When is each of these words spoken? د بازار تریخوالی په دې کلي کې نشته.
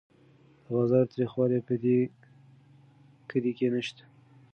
د 0.63 0.65
بازار 0.73 1.05
تریخوالی 1.13 1.59
په 1.67 1.73
دې 1.83 1.99
کلي 3.29 3.51
کې 3.57 3.67
نشته. 3.75 4.03